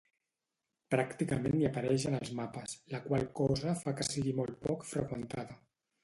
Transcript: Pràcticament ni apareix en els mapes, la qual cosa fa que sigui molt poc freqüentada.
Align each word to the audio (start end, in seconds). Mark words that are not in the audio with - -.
Pràcticament 0.93 1.57
ni 1.57 1.65
apareix 1.67 2.05
en 2.11 2.17
els 2.19 2.31
mapes, 2.39 2.73
la 2.93 3.01
qual 3.03 3.25
cosa 3.41 3.75
fa 3.83 3.93
que 3.99 4.07
sigui 4.07 4.33
molt 4.39 4.57
poc 4.65 4.87
freqüentada. 4.93 5.59